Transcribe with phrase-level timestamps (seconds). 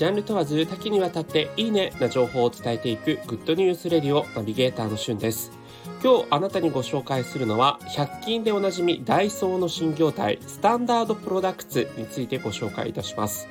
[0.00, 5.52] ジャンル問わず多岐にわたっていいねな情報を伝えていくグッドニュースレディオナビゲーターのしゅんです。
[6.02, 13.46] 今日あなたにご紹介するのは100均でおなじみダイソーの新業態スタンダードプロダクツについてご紹介いたします。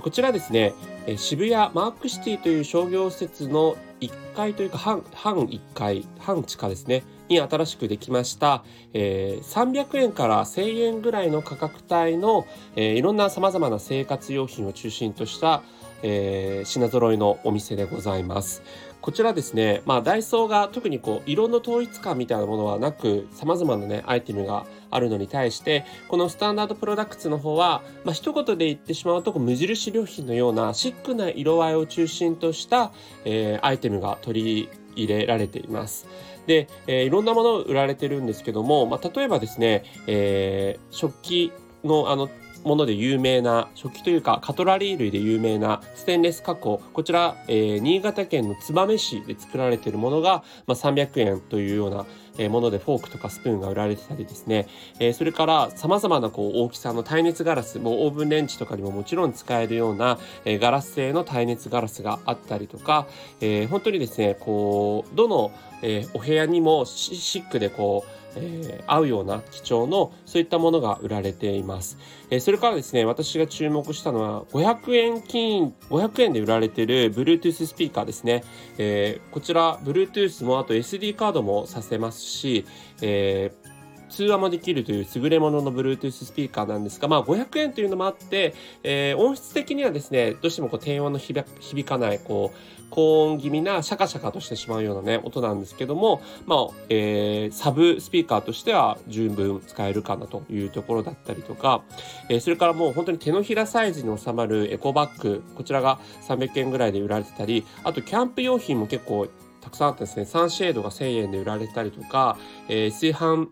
[0.00, 0.72] こちらですね
[1.18, 7.02] 渋谷マークシティという商業施設の1階というか半半1階半地下ですね。
[7.34, 15.62] に新しくできました、えー、300円から1000円ぐらいの価格帯の、えー、いろんなさまざまな生活用品を中心とした、
[16.02, 18.62] えー、品揃いのお店でございます。
[19.04, 32.92] こちらですね、まあ、ダイソーが特にこう色の統一感みたいなものはなく様々なねアイテムがあるのに対してこのスタンダードプロダクツの方は、まあ、一言で言ってしまうと無印良品のようなシックな色合いを中心とした、
[33.26, 36.06] えー、アイテムが取り入れられています。
[36.46, 41.52] で、えー、いろんなもの売られてるんですけども、まあ、例えばですね、えー、食器
[41.84, 42.28] のあの
[42.64, 46.80] もので有名な食器というかカトラリー類で有名なステンレス加工。
[46.92, 52.06] こちら、えー、新潟県の燕市で作られているものが、まあ、300円というような
[52.48, 54.66] ものでフォークとかスプーンが売られてたりですね、
[54.98, 63.06] えー、それから様々なこう大きさの耐熱ガラスもうオーブンレンジとかにももちろん使えるような、えー、ガラス製の耐熱ガラスがあったりとか、
[63.40, 71.98] えー、本当にですねこうどの、えお部屋にもシックでこうえー、合うような基調のそういったものが売られています。
[72.30, 78.44] えー、それからですね、私が注目したのは500円金、500円で売られている Bluetooth スピーカーですね。
[78.78, 82.64] えー、こちら Bluetooth もあと SD カードもさせますし、
[83.02, 83.73] えー
[84.14, 88.54] 通話もできるという優れものの Bluetooth スピーカーなんですが、まあ500円というのもあって、
[88.84, 101.82] えー、音質的にはですね、どうしてもこう低音の響かない、こう、高音気味なシャカシャカとしてしまうようなね、音なんですけども、まあ、えー、サブスピーカーとしては十分使えるかなというところだったりとか、
[102.28, 109.26] えー、それからもう本当に手のひらサイズに収まるエコバッグ、こちらが300円ぐらいで売られてたり、あとキャンプ用品も結構
[109.60, 112.36] たくさんあってですね、サンシェードが1000円で売られたりとか、
[112.68, 113.48] えー、炊飯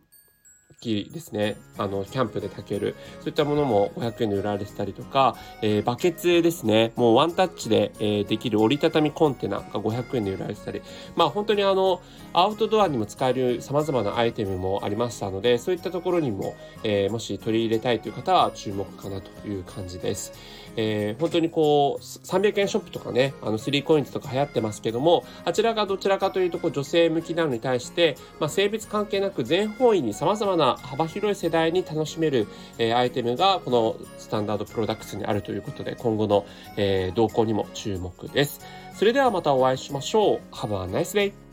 [0.82, 1.56] 器ですね。
[1.78, 2.96] あの、キャンプで炊ける。
[3.20, 6.92] そういったものも500円で売られてたりとか、えー、バケツですね。
[6.96, 10.82] もうワンタッチで、えー、できる折りたたみコンテナが500円で売られてたり、
[11.14, 20.32] まあ本当にあの、アウトドアにも使える様々なアイテムもありましたので、そういったところにも、えー、もし取り入れたいという方は注目かなという感じです。
[20.76, 32.46] えー、本当にこう、300円ショップとかね、あの、3コインズとか流行ってますけども、あちらがどちらかというと、こう、女性向きなのに対して、まあ、性別関係なく全方位に様々な幅広い世代に楽しめる、
[32.78, 36.46] え、アイテムがこのスタンダードプロダクツにあるということで今後の、
[36.76, 38.60] え、動向にも注目です。
[38.94, 40.40] それではまたお会いしましょう。
[40.54, 41.51] Have a nice day!